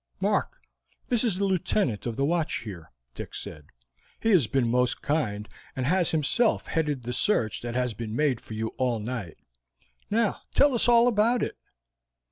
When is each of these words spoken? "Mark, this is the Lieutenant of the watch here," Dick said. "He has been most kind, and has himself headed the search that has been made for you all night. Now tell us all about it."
"Mark, 0.19 0.57
this 1.09 1.23
is 1.23 1.37
the 1.37 1.45
Lieutenant 1.45 2.07
of 2.07 2.15
the 2.15 2.25
watch 2.25 2.61
here," 2.61 2.89
Dick 3.13 3.35
said. 3.35 3.67
"He 4.19 4.31
has 4.31 4.47
been 4.47 4.67
most 4.67 5.03
kind, 5.03 5.47
and 5.75 5.85
has 5.85 6.09
himself 6.09 6.65
headed 6.65 7.03
the 7.03 7.13
search 7.13 7.61
that 7.61 7.75
has 7.75 7.93
been 7.93 8.15
made 8.15 8.41
for 8.41 8.55
you 8.55 8.69
all 8.79 8.97
night. 8.99 9.37
Now 10.09 10.41
tell 10.55 10.73
us 10.73 10.87
all 10.87 11.07
about 11.07 11.43
it." 11.43 11.55